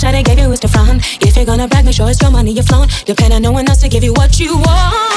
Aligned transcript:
cash 0.00 0.14
I 0.14 0.22
gave 0.22 0.38
you 0.38 0.50
is 0.52 0.60
the 0.60 0.68
front. 0.68 1.02
If 1.22 1.36
you're 1.36 1.44
gonna 1.44 1.66
brag, 1.66 1.84
make 1.84 1.94
sure 1.94 2.08
it's 2.08 2.20
your 2.20 2.30
money 2.30 2.52
you're 2.52 2.64
flown. 2.64 2.88
Depend 3.04 3.32
on 3.32 3.42
no 3.42 3.52
one 3.52 3.68
else 3.68 3.80
to 3.82 3.88
give 3.88 4.04
you 4.04 4.12
what 4.12 4.38
you 4.38 4.56
want. 4.56 5.07